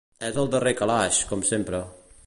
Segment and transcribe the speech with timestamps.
[0.29, 1.85] És al darrer calaix, com sempre.